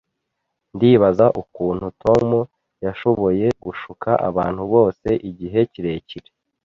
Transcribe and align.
Ndibaza 0.75 1.25
ukuntu 1.41 1.85
Tom 2.03 2.27
yashoboye 2.85 3.45
gushuka 3.63 4.09
abantu 4.29 4.61
bose 4.73 5.07
igihe 5.29 5.59
kirekire. 5.73 6.29